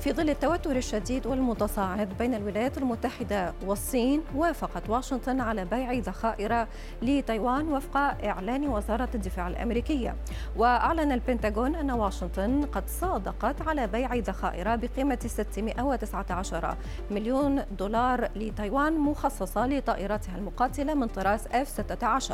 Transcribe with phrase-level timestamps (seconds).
[0.00, 6.66] في ظل التوتر الشديد والمتصاعد بين الولايات المتحدة والصين وافقت واشنطن على بيع ذخائر
[7.02, 10.16] لتايوان وفق إعلان وزارة الدفاع الأمريكية.
[10.56, 16.76] وأعلن البنتاغون أن واشنطن قد صادقت على بيع ذخائر بقيمة 619
[17.10, 22.32] مليون دولار لتايوان مخصصة لطائراتها المقاتلة من طراز F-16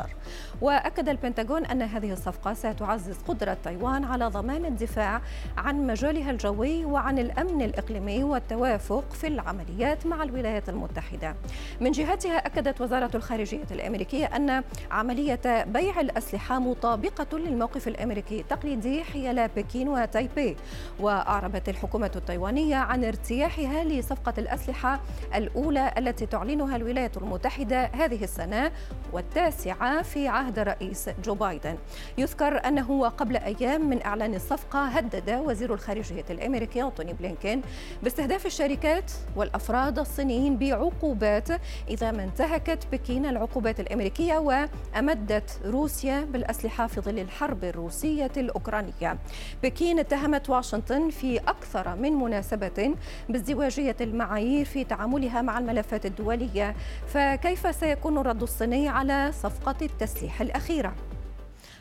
[0.61, 5.21] وأكد البنتاغون أن هذه الصفقة ستعزز قدرة تايوان على ضمان الدفاع
[5.57, 11.35] عن مجالها الجوي وعن الأمن الأمن الإقليمي والتوافق في العمليات مع الولايات المتحدة.
[11.81, 19.49] من جهتها أكدت وزارة الخارجية الأمريكية أن عملية بيع الأسلحة مطابقة للموقف الأمريكي التقليدي حيال
[19.55, 20.55] بكين وتايبي
[20.99, 24.99] وأعربت الحكومة التايوانية عن ارتياحها لصفقة الأسلحة
[25.35, 28.71] الأولى التي تعلنها الولايات المتحدة هذه السنة
[29.13, 31.75] والتاسعة في عهد الرئيس جو بايدن.
[32.17, 37.61] يذكر أنه وقبل أيام من إعلان الصفقة هدد وزير الخارجية الأمريكي أنتوني بلينكين بلينكين
[38.03, 41.49] باستهداف الشركات والأفراد الصينيين بعقوبات
[41.89, 49.17] إذا ما انتهكت بكين العقوبات الأمريكية وأمدت روسيا بالأسلحة في ظل الحرب الروسية الأوكرانية.
[49.63, 52.95] بكين اتهمت واشنطن في أكثر من مناسبة
[53.29, 56.75] بازدواجية المعايير في تعاملها مع الملفات الدولية،
[57.07, 61.06] فكيف سيكون الرد الصيني على صفقة التسليح الأخيرة؟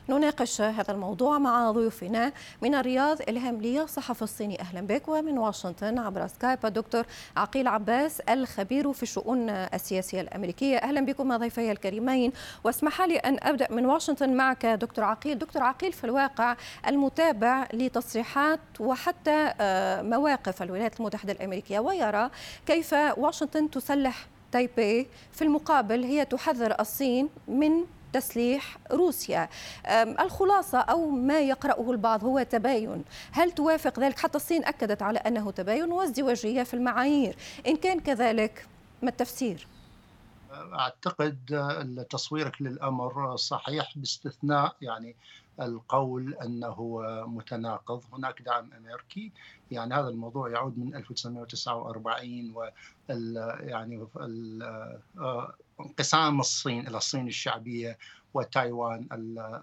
[0.08, 5.98] نناقش هذا الموضوع مع ضيوفنا من الرياض إلهام لي صحفي الصيني أهلا بك ومن واشنطن
[5.98, 10.76] عبر سكايب الدكتور عقيل عباس الخبير في الشؤون السياسية الأمريكية.
[10.76, 12.32] أهلا بكم ضيفي الكريمين.
[12.64, 15.38] واسمح لي أن أبدأ من واشنطن معك دكتور عقيل.
[15.38, 16.56] دكتور عقيل في الواقع
[16.88, 22.30] المتابع لتصريحات وحتى آه، مواقف الولايات المتحدة الأمريكية ويرى
[22.66, 27.84] كيف واشنطن تسلح تايبي في المقابل هي تحذر الصين من
[28.20, 29.48] تسليح روسيا.
[30.20, 33.04] الخلاصة أو ما يقرأه البعض هو تباين.
[33.32, 37.36] هل توافق ذلك؟ حتى الصين أكدت على أنه تباين وازدواجية في المعايير.
[37.66, 38.66] إن كان كذلك
[39.02, 39.66] ما التفسير؟
[40.52, 45.16] أعتقد تصويرك للأمر صحيح باستثناء يعني
[45.60, 49.32] القول أنه متناقض، هناك دعم أمريكي.
[49.70, 52.68] يعني هذا الموضوع يعود من 1949 و
[53.60, 54.06] يعني
[55.80, 57.98] انقسام الصين إلى الصين الشعبية
[58.36, 59.06] وتايوان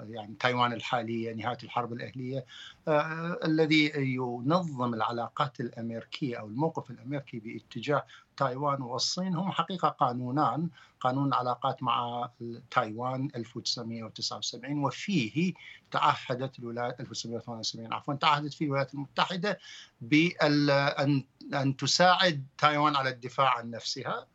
[0.10, 2.46] يعني تايوان الحالية نهاية الحرب الأهلية
[2.88, 8.06] آه، الذي ينظم العلاقات الأمريكية أو الموقف الأمريكي باتجاه
[8.38, 10.70] تايوان والصين هم حقيقة قانونان
[11.00, 12.30] قانون العلاقات مع
[12.72, 15.54] تايوان 1979 وفيه
[15.92, 19.60] تعهدت الولايات 1978 عفوا تعهدت فيه الولايات المتحدة
[20.02, 21.24] بأن
[21.54, 24.18] أن تساعد تايوان على الدفاع عن نفسها.
[24.18, 24.33] آه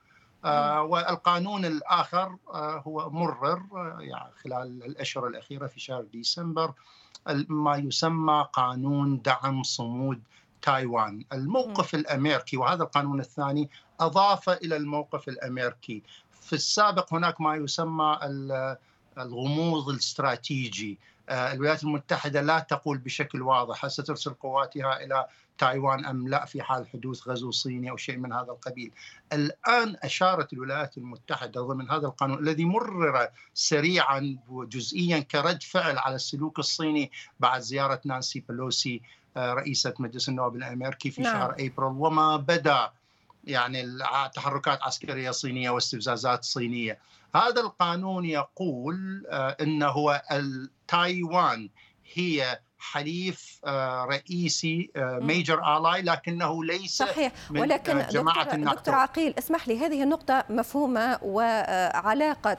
[0.81, 6.72] والقانون الآخر آه هو مرر آه يعني خلال الأشهر الأخيرة في شهر ديسمبر
[7.49, 10.22] ما يسمى قانون دعم صمود
[10.62, 11.25] تايوان.
[11.32, 16.03] الموقف الأمريكي وهذا القانون الثاني أضاف إلى الموقف الأمريكي.
[16.31, 18.19] في السابق هناك ما يسمى
[19.19, 20.93] الغموض الاستراتيجي.
[20.93, 25.27] آه، الولايات المتحدة لا تقول بشكل واضح هل سترسل قواتها إلى
[25.59, 28.93] تايوان أم لا في حال حدوث غزو صيني أو شيء من هذا القبيل
[29.33, 36.59] الآن أشارت الولايات المتحدة ضمن هذا القانون الذي مرر سريعا وجزئيا كرد فعل على السلوك
[36.59, 39.03] الصيني بعد زيارة نانسي بلوسي
[39.37, 41.34] آه، رئيسة مجلس النواب الأمريكي في نعم.
[41.34, 42.91] شهر أبريل وما بدا
[43.48, 43.86] يعني
[44.34, 46.98] تحركات عسكرية صينية واستفزازات صينية.
[47.34, 50.20] هذا القانون يقول آه، إنه
[50.88, 51.70] تايوان
[52.14, 57.33] هي حليف آه، رئيسي major آه، ally لكنه ليس صحيح.
[57.50, 58.77] من ولكن جماعة دكتور, الناتو.
[58.77, 62.56] دكتور عقيل اسمح لي هذه النقطة مفهومة وعلاقة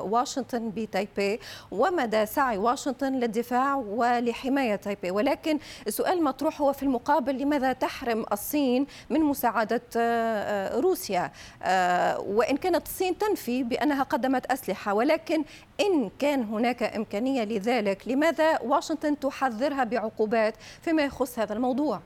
[0.00, 5.10] واشنطن بتايبي ومدى سعي واشنطن للدفاع ولحماية تايبي.
[5.10, 9.82] ولكن السؤال المطروح هو في المقابل لماذا تحرم الصين من مساعدة
[10.80, 11.32] روسيا؟
[12.18, 15.44] وإن كانت الصين تنفي بأنها قدمت أسلحة ولكن
[15.80, 22.00] إن كان هناك إمكانية لذلك لماذا واشنطن تحرم يحذرها بعقوبات فيما يخص هذا الموضوع.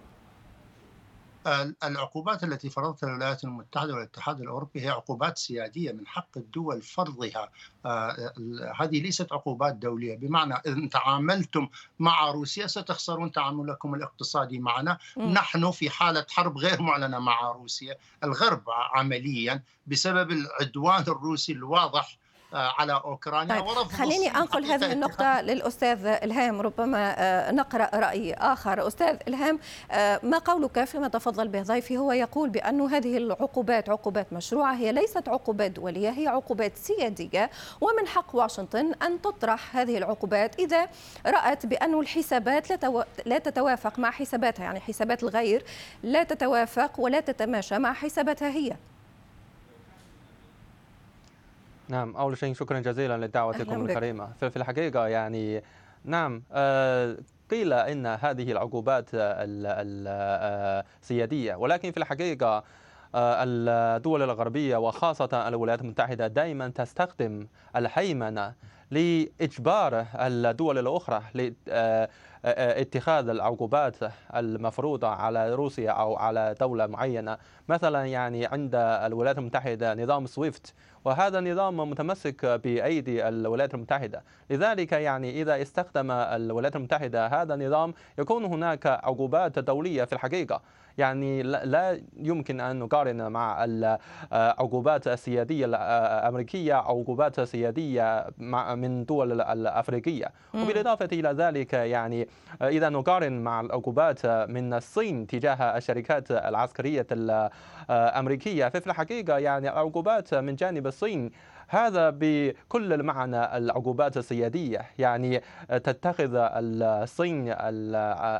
[1.84, 7.48] العقوبات التي فرضتها الولايات المتحدة والاتحاد الأوروبي هي عقوبات سيادية من حق الدول فرضها.
[7.86, 8.32] آه،
[8.80, 10.16] هذه ليست عقوبات دولية.
[10.16, 11.68] بمعنى إن تعاملتم
[11.98, 14.98] مع روسيا ستخسرون تعاملكم الاقتصادي معنا.
[15.16, 15.22] م.
[15.22, 17.96] نحن في حالة حرب غير معلنة مع روسيا.
[18.24, 18.62] الغرب
[18.94, 22.18] عمليا بسبب العدوان الروسي الواضح
[22.54, 28.86] على أوكرانيا طيب ورفض خليني أنقل هذه النقطة للأستاذ إلهام ربما نقرأ رأي آخر.
[28.86, 29.58] أستاذ إلهام
[30.22, 35.28] ما قولك فيما تفضل به ضيفي؟ هو يقول بأن هذه العقوبات عقوبات مشروعة هي ليست
[35.28, 37.50] عقوبات دولية هي عقوبات سيادية.
[37.80, 40.88] ومن حق واشنطن أن تطرح هذه العقوبات إذا
[41.26, 42.84] رأت بأن الحسابات
[43.26, 45.64] لا تتوافق مع حساباتها يعني حسابات الغير
[46.02, 48.72] لا تتوافق ولا تتماشى مع حساباتها هي.
[51.92, 54.32] نعم أول شيء شكرا جزيلا لدعوتكم الكريمة.
[54.32, 55.62] في الحقيقة يعني
[56.04, 57.16] نعم آه
[57.50, 59.08] قيل إن هذه العقوبات
[61.02, 62.64] السياديه ولكن في الحقيقة
[63.14, 67.46] آه، الدول الغربية وخاصة الولايات المتحدة دائما تستخدم
[67.76, 68.54] الهيمنة
[68.90, 71.22] لإجبار الدول الأخرى
[72.44, 73.96] اتخاذ العقوبات
[74.36, 77.38] المفروضة على روسيا أو على دولة معينة.
[77.68, 80.74] مثلا يعني عند الولايات المتحدة نظام سويفت
[81.04, 84.22] وهذا النظام متمسك بأيدي الولايات المتحدة.
[84.50, 90.62] لذلك يعني إذا استخدم الولايات المتحدة هذا النظام يكون هناك عقوبات دولية في الحقيقة.
[90.98, 98.26] يعني لا يمكن أن نقارن مع العقوبات السيادية الأمريكية أو عقوبات سيادية
[98.74, 100.32] من دول الأفريقية.
[100.54, 102.28] وبالإضافة إلى ذلك يعني
[102.62, 108.68] إذا نقارن مع العقوبات من الصين تجاه الشركات العسكرية الأمريكية.
[108.68, 111.30] ففي الحقيقة يعني العقوبات من جانب الصين
[111.72, 114.80] هذا بكل المعنى العقوبات السيادية.
[114.98, 117.54] يعني تتخذ الصين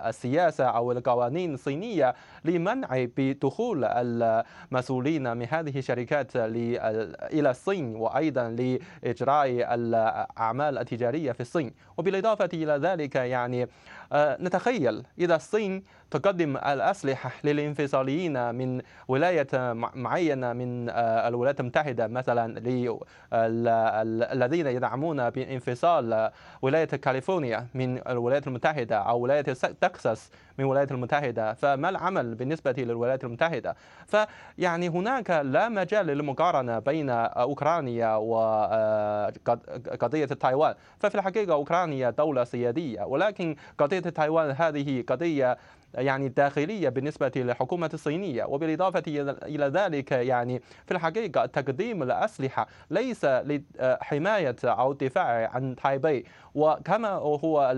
[0.09, 2.15] السياسة أو القوانين الصينية
[2.45, 11.73] لمنع بدخول المسؤولين من هذه الشركات إلى الصين وأيضا لإجراء الأعمال التجارية في الصين.
[11.97, 13.69] وبالإضافة إلى ذلك يعني آه،
[14.15, 15.83] نتخيل إذا الصين
[16.13, 19.47] تقدم الأسلحة للانفصاليين من ولاية
[19.95, 22.61] معينة من آه، الولايات المتحدة مثلا
[24.33, 26.31] الذين يدعمون بانفصال
[26.63, 29.43] ولاية كاليفورنيا من الولايات المتحدة أو ولاية
[29.81, 33.77] تكساس من الولايات المتحدة فما العمل بالنسبة للولايات المتحدة؟
[34.07, 38.65] فيعني هناك لا مجال للمقارنة بين أوكرانيا وقضية
[40.25, 40.75] آه، تايوان.
[40.99, 45.59] ففي الحقيقة أوكرانيا دولة سيادية ولكن قضية تايوان هذه قضية
[45.95, 49.03] يعني داخلية بالنسبة للحكومة الصينية وبالإضافة
[49.43, 57.75] إلى ذلك يعني في الحقيقة تقديم الأسلحة ليس لحماية أو الدفاع عن تايبي وكما هو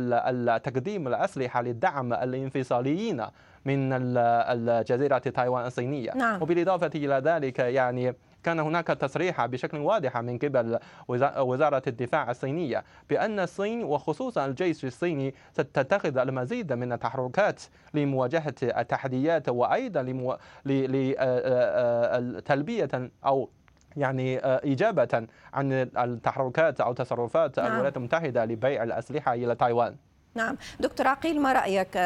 [0.65, 3.23] تقديم الأسلحة لدعم الانفصاليين
[3.65, 6.43] من الجزيرة تايوان الصينية نعم.
[6.43, 8.15] وبالإضافة إلى ذلك يعني
[8.45, 10.79] كان هناك تصريح بشكل واضح من قبل
[11.39, 17.63] وزارة الدفاع الصينية بأن الصين وخصوصا الجيش الصيني ستتخذ المزيد من التحركات
[17.95, 20.03] لمواجهة التحديات وأيضا
[22.21, 23.49] لتلبية أو
[23.97, 27.73] يعني إجابة عن التحركات أو تصرفات نعم.
[27.73, 29.97] الولايات المتحدة لبيع الأسلحة إلى تايوان
[30.37, 30.57] نعم.
[30.81, 31.99] دكتور عقيل ما رأيك؟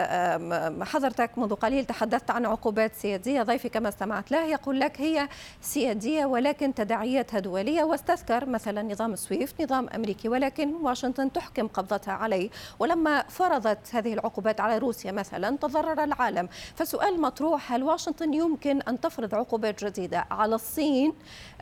[0.82, 3.42] حضرتك منذ قليل تحدثت عن عقوبات سيادية.
[3.42, 5.28] ضيفي كما استمعت له يقول لك هي
[5.60, 12.50] سيادية ولكن تداعياتها دولية واستذكر مثلا نظام سويفت نظام أمريكي ولكن واشنطن تحكم قبضتها عليه.
[12.78, 16.48] ولما فرضت هذه العقوبات على روسيا مثلا تضرر العالم.
[16.76, 21.12] فسؤال مطروح هل واشنطن يمكن أن تفرض عقوبات جديدة على الصين؟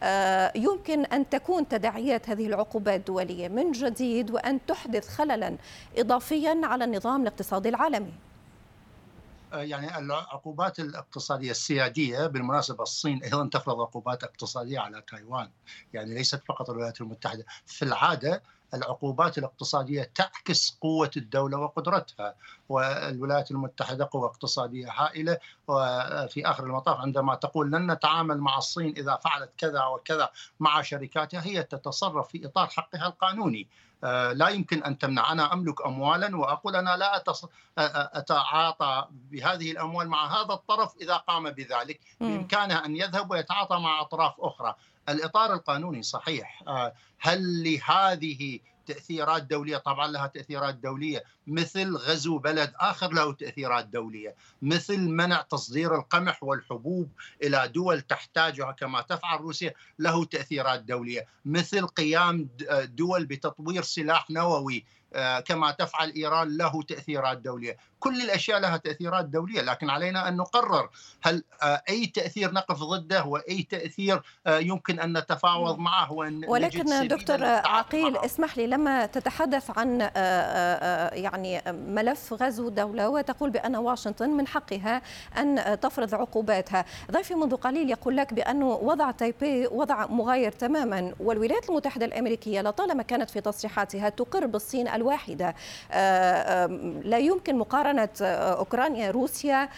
[0.00, 5.56] آه، يمكن أن تكون تداعيات هذه العقوبات دولية من جديد وأن تحدث خللا
[5.98, 8.12] إضافيا على النظام الاقتصادي العالمي.
[9.52, 15.50] آه، يعني العقوبات الاقتصادية السيادية بالمناسبة الصين أيضا تفرض عقوبات اقتصادية على تايوان
[15.92, 18.42] يعني ليست فقط الولايات المتحدة في العادة
[18.76, 22.34] العقوبات الاقتصادية تعكس قوة الدولة وقدرتها
[22.68, 29.16] والولايات المتحدة قوة اقتصادية هائلة وفي آخر المطاف عندما تقول لن نتعامل مع الصين إذا
[29.16, 30.30] فعلت كذا وكذا
[30.60, 33.68] مع شركاتها هي تتصرف في إطار حقها القانوني.
[34.04, 35.32] آه، لا يمكن أن تمنع.
[35.32, 37.24] أنا أملك اموالا وأقول أنا لا
[38.18, 42.00] أتعاطى بهذه الأموال مع هذا الطرف إذا قام بذلك.
[42.20, 44.74] بإمكانه أن يذهب ويتعاطى مع أطراف أخرى.
[45.08, 46.62] الإطار القانوني صحيح.
[46.66, 51.24] آه، هل لهذه تأثيرات دولية؟ طبعا لها تأثيرات دولية.
[51.46, 54.34] مثل غزو بلد آخر له تأثيرات دولية.
[54.62, 57.10] مثل منع تصدير القمح والحبوب
[57.42, 61.26] إلى دول تحتاجها كما تفعل روسيا له تأثيرات دولية.
[61.44, 62.48] مثل قيام
[62.84, 64.84] دول بتطوير سلاح نووي.
[65.44, 70.88] كما تفعل إيران له تأثيرات دولية، كل الأشياء لها تأثيرات دولية لكن علينا أن نقرر
[71.22, 78.12] هل أي تأثير نقف ضده وأي تأثير يمكن أن نتفاوض معه وأن ولكن دكتور عقيل
[78.12, 78.24] معه.
[78.24, 80.00] اسمح لي لما تتحدث عن
[81.12, 85.02] يعني ملف غزو دولة وتقول بأن واشنطن من حقها
[85.38, 91.70] أن تفرض عقوباتها، ضيفي منذ قليل يقول لك بانه وضع تايبي وضع مغاير تماما والولايات
[91.70, 95.54] المتحدة الأمريكية لطالما كانت في تصريحاتها تقر بالصين الواحده
[97.04, 99.68] لا يمكن مقارنة آه، أوكرانيا روسيا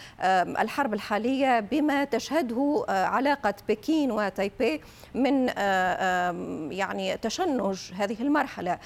[0.59, 4.81] الحرب الحالية بما تشهده آه، علاقة بكين وتايبي
[5.13, 6.31] من آه،
[6.71, 8.79] يعني تشنج هذه المرحلة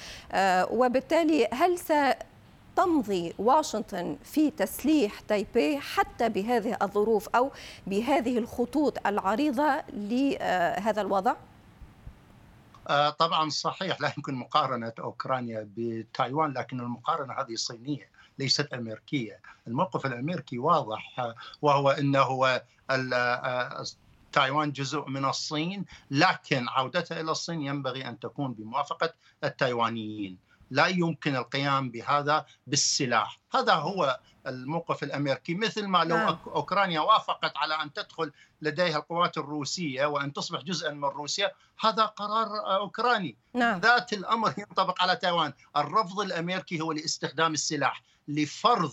[0.70, 1.92] وبالتالي هل س
[2.76, 7.50] تمضي واشنطن في تسليح تايبي حتى بهذه الظروف أو
[7.86, 11.34] بهذه الخطوط العريضة لهذا الوضع؟
[13.18, 20.58] طبعا صحيح لا يمكن مقارنة أوكرانيا بتايوان لكن المقارنة هذه صينية ليست أمريكية، الموقف الأمريكي
[20.58, 22.60] واضح وهو إنه
[24.32, 29.14] تايوان جزء من الصين لكن عودتها إلى الصين ينبغي أن تكون بموافقة
[29.44, 30.38] التايوانيين.
[30.74, 36.38] لا يمكن القيام بهذا بالسلاح هذا هو الموقف الأمريكي مثل ما لو نعم.
[36.46, 42.76] أوكرانيا وافقت على أن تدخل لديها القوات الروسية وأن تصبح جزءا من روسيا هذا قرار
[42.76, 43.80] أوكراني نعم.
[43.80, 48.92] ذات الأمر ينطبق على تايوان الرفض الأمريكي هو لاستخدام السلاح لفرض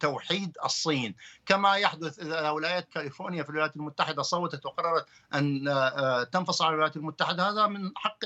[0.00, 1.14] توحيد الصين.
[1.46, 6.96] كما يحدث إذا ولاية كاليفورنيا في الولايات المتحدة صوتت وقررت أن آه، تنفصل عن الولايات
[6.96, 8.18] المتحدة هذا من حق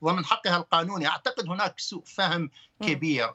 [0.00, 1.06] ومن حقها القانوني.
[1.06, 3.32] أعتقد هناك سوء فهم كبير.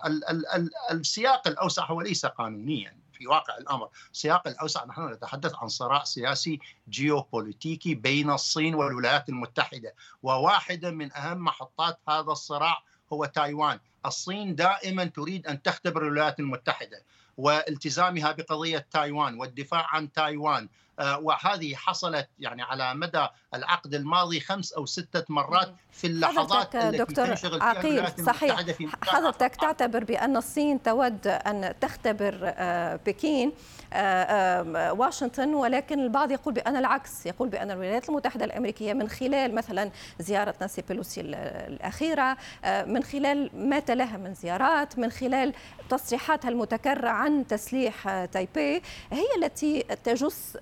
[0.91, 2.97] السياق الأوسع هو ليس قانونيا.
[3.17, 6.59] في واقع الأمر، السياق الأوسع نحن نتحدث عن صراع سياسي
[6.89, 12.83] جيوبوليتيكي بين الصين والولايات المتحدة، وواحدة من أهم محطات هذا الصراع
[13.13, 17.01] هو تايوان، الصين دائما تريد أن تختبر الولايات المتحدة
[17.37, 20.69] والتزامها بقضية تايوان والدفاع عن تايوان.
[21.00, 27.25] وهذه حصلت يعني على مدى العقد الماضي خمس أو ستة مرات في اللحظات التي دكتور
[27.25, 28.60] تنشغل عقيل صحيح.
[29.01, 33.51] حضرتك تعتبر بأن الصين تود أن تختبر آه، بكين
[33.94, 37.25] آه، واشنطن ولكن البعض يقول بأن العكس.
[37.25, 43.80] يقول بأن الولايات المتحدة الأمريكية من خلال مثلا زيارة نانسي بيلوسي الأخيرة من خلال ما
[43.80, 45.54] تلاها من زيارات من خلال
[45.89, 50.58] تصريحاتها المتكررة عن تسليح تايبي هي التي تجس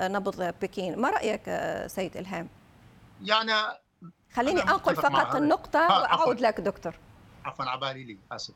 [0.00, 1.42] نبض بكين ما رأيك
[1.86, 2.48] سيد إلهام؟
[3.22, 3.52] يعني
[4.32, 6.94] خليني أنقل فقط النقطة وأعود لك دكتور.
[7.44, 8.54] عفوا عبالي لي آسف.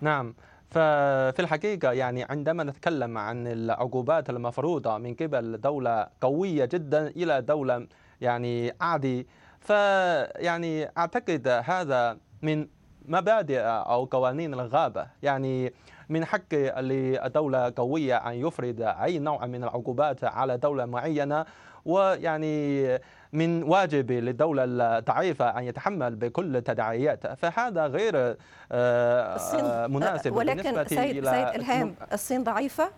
[0.00, 0.34] نعم.
[0.70, 7.86] ففي الحقيقة يعني عندما نتكلم عن العقوبات المفروضة من قبل دولة قوية جدا إلى دولة
[8.20, 9.26] يعني عادي
[9.60, 12.68] فيعني أعتقد هذا من
[13.04, 15.06] مبادئ أو قوانين الغابة.
[15.22, 15.72] يعني
[16.12, 21.44] من حق لدولة قوية أن يفرض أي نوع من العقوبات على دولة معينة
[21.84, 22.98] ويعني
[23.32, 24.64] من واجب للدولة
[24.98, 28.36] الضعيفة أن يتحمل بكل التداعيات فهذا غير
[28.72, 32.90] آه، مناسب ولكن بالنسبة سيد, إلى سيد إلهام الصين ضعيفة؟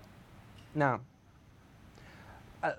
[0.75, 1.03] نعم.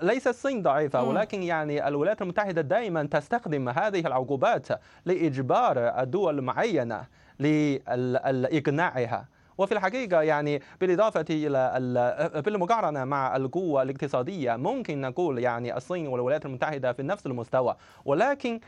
[0.02, 4.68] ليس الصين ضعيفة ولكن يعني الولايات المتحدة دائما تستخدم هذه العقوبات
[5.06, 7.06] لإجبار الدول المعينة
[7.40, 9.26] لإقناعها.
[9.58, 16.94] وفي الحقيقة يعني بالإضافة إلى بالمقارنة مع القوة الاقتصادية ممكن نقول يعني الصين والولايات المتحدة
[16.94, 17.76] في نفس المستوى.
[18.06, 18.60] ولكن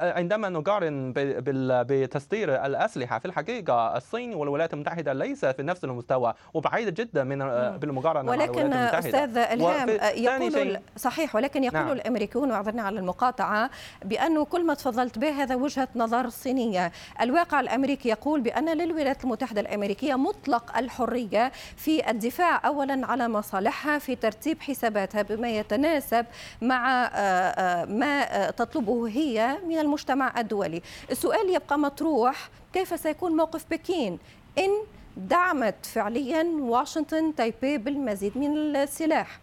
[0.00, 1.12] عندما نقارن
[1.86, 7.38] بتصدير الأسلحة في الحقيقة الصين والولايات المتحدة ليس في نفس المستوى وبعيدة جدا من
[7.78, 11.92] بالمقارنة ولكن مع الولايات أستاذ إلهام يقول صحيح ولكن يقول نعم.
[11.92, 13.70] الأمريكيون واعذرني على المقاطعة
[14.04, 16.92] بأنه كل ما تفضلت به هذا وجهة نظر صينية.
[17.20, 24.16] الواقع الأمريكي يقول بأن للولايات المتحدة الأمريكية مطلق الحرية في الدفاع أولا على مصالحها في
[24.16, 26.26] ترتيب حساباتها بما يتناسب
[26.62, 30.82] مع آه، آه، ما تطلبه هي من المجتمع الدولي.
[31.10, 34.18] السؤال يبقى مطروح كيف سيكون موقف بكين؟
[34.58, 34.70] إن
[35.16, 39.40] دعمت فعليا واشنطن تايبي بالمزيد من السلاح.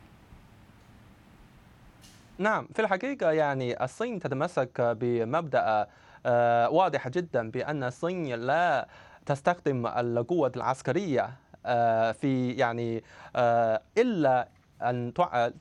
[2.37, 5.87] نعم في الحقيقة يعني الصين تتمسك بمبدأ
[6.25, 8.87] آه، واضح جدا بأن الصين لا
[9.25, 11.29] تستخدم القوة العسكرية
[11.65, 13.03] آه، في يعني
[13.35, 14.47] آه، إلا
[14.81, 15.13] أن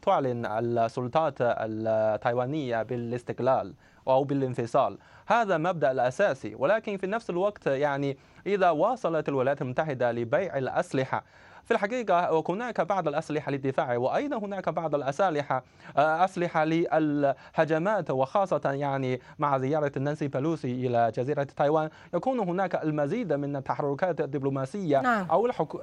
[0.02, 3.74] تعلن السلطات التايوانية بالاستقلال.
[4.08, 4.98] أو بالانفصال.
[5.26, 8.16] هذا مبدأ الأساسي ولكن في نفس الوقت يعني
[8.46, 11.24] إذا واصلت الولايات المتحدة لبيع الأسلحة
[11.64, 15.64] في الحقيقة هناك بعض الأسلحة للدفاع وأيضا هناك بعض الأسلحة
[15.96, 21.90] أسلحة للهجمات وخاصة يعني مع زيارة نانسي بلوسي إلى جزيرة تايوان.
[22.14, 25.26] يكون هناك المزيد من التحركات الدبلوماسية نعم.
[25.30, 25.74] أو الحك...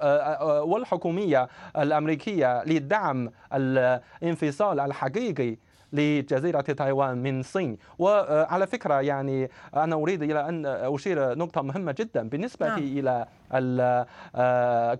[0.63, 1.47] والحكومية
[1.77, 5.57] الأمريكية لدعم الانفصال الحقيقي.
[5.93, 12.29] لجزيرة تايوان من الصين وعلى فكرة يعني أنا أريد إلى أن أشير نقطة مهمة جدا
[12.29, 12.79] بالنسبة نعم.
[12.79, 13.27] إلى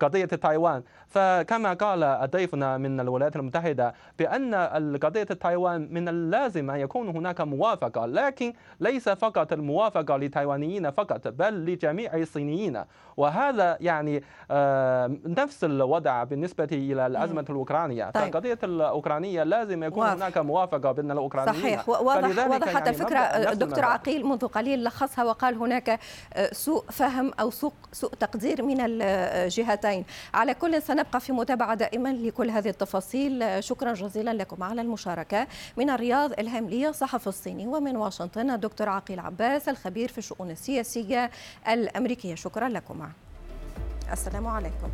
[0.02, 0.84] قضية تايوان.
[1.08, 4.56] فكما قال ضيفنا من الولايات المتحدة بأن
[5.04, 11.66] قضية تايوان من اللازم أن يكون هناك موافقة لكن ليس فقط الموافقة لتايوانيين فقط بل
[11.66, 12.84] لجميع الصينيين.
[13.18, 14.24] وهذا يعني
[15.26, 18.04] نفس الوضع بالنسبة إلى الأزمة الأوكرانية.
[18.04, 18.24] طيب.
[18.24, 20.14] فالقضية الأوكرانية لازم يكون واضح.
[20.14, 21.62] هناك موافقة بين الأوكرانيين.
[21.62, 21.90] صحيح.
[21.90, 23.54] واضح وضحت يعني الفكرة.
[23.54, 26.00] دكتور عقيل منذ قليل لخصها وقال هناك
[26.52, 30.06] سوء فهم أو سوء سوء تقدير من الجهتين.
[30.34, 33.64] على كل سنبقى في متابعة دائما لكل هذه التفاصيل.
[33.64, 35.48] شكرا جزيلا لكم على المشاركة.
[35.78, 41.32] من الرياض إلهام لي الصحفي الصيني ومن واشنطن الدكتور عقيل عباس الخبير في الشؤون السياسية
[41.70, 42.36] الأمريكية.
[42.36, 43.10] شكرا لكم.
[44.12, 44.90] السلام عليكم.